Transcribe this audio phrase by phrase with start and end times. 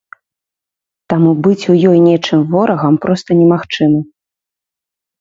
[1.13, 3.99] Таму быць у ёй нечым ворагам проста немагчыма.